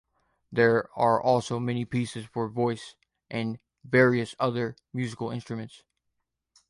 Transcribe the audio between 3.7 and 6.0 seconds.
various other musical instruments.